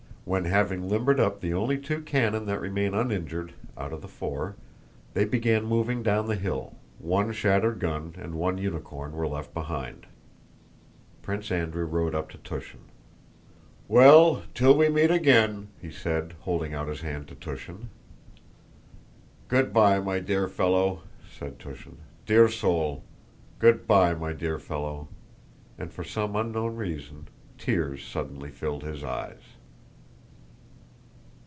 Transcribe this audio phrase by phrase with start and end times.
[0.23, 4.55] When having limbered up the only two cannon that remained uninjured out of the four,
[5.13, 10.05] they began moving down the hill (one shattered gun and one unicorn were left behind),
[11.21, 12.81] Prince Andrew rode up to Túshin.
[13.89, 17.89] "Well, till we meet again..." he said, holding out his hand to Túshin.
[19.49, 21.01] "Good by, my dear fellow,"
[21.37, 21.97] said Túshin.
[22.25, 23.03] "Dear soul!
[23.59, 25.09] Good by, my dear fellow!"
[25.77, 27.27] and for some unknown reason
[27.57, 29.41] tears suddenly filled his eyes.